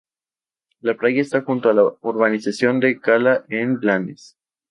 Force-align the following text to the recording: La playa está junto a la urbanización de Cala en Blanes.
La 0.79 0.95
playa 0.95 1.21
está 1.21 1.43
junto 1.43 1.69
a 1.69 1.75
la 1.75 1.83
urbanización 2.01 2.79
de 2.79 2.99
Cala 2.99 3.45
en 3.49 3.79
Blanes. 3.79 4.35